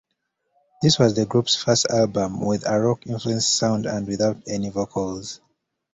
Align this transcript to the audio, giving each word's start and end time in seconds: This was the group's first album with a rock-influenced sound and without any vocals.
This 0.81 0.97
was 0.97 1.13
the 1.13 1.27
group's 1.27 1.55
first 1.55 1.85
album 1.91 2.43
with 2.43 2.65
a 2.67 2.79
rock-influenced 2.81 3.47
sound 3.55 3.85
and 3.85 4.07
without 4.07 4.37
any 4.47 4.69
vocals. 4.71 5.41